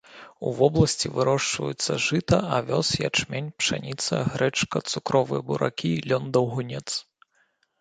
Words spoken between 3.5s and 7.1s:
пшаніца, грэчка, цукровыя буракі, лён-даўгунец.